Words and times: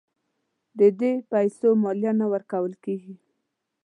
د 0.79 0.81
دې 0.99 1.13
پیسو 1.31 1.69
مالیه 1.83 2.11
نه 2.21 2.25
ورکول 2.33 2.73
کیږي. 2.83 3.15